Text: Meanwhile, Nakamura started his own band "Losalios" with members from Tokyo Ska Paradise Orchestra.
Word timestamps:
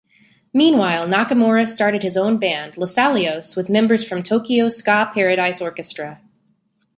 Meanwhile, 0.51 1.07
Nakamura 1.07 1.67
started 1.67 2.01
his 2.01 2.17
own 2.17 2.39
band 2.39 2.73
"Losalios" 2.73 3.55
with 3.55 3.69
members 3.69 4.03
from 4.03 4.23
Tokyo 4.23 4.67
Ska 4.67 5.11
Paradise 5.13 5.61
Orchestra. 5.61 6.19